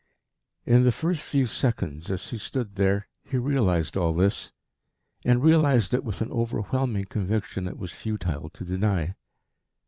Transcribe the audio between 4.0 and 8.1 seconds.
this, and realised it with an overwhelming conviction it was